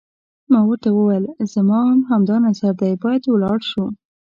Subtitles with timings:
[0.51, 1.23] ما ورته وویل:
[1.53, 3.83] زما هم همدا نظر دی، باید ولاړ شو.